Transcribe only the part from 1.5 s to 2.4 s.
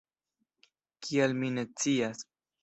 ne scias.